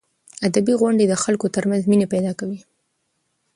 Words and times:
ادبي 0.47 0.73
غونډې 0.81 1.05
د 1.07 1.13
خلکو 1.23 1.45
ترمنځ 1.55 1.81
مینه 1.89 2.07
پیدا 2.13 2.31
کوي. 2.39 2.59